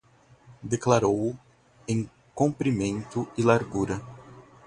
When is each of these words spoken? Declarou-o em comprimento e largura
Declarou-o 0.63 1.37
em 1.87 2.09
comprimento 2.33 3.27
e 3.37 3.43
largura 3.43 4.01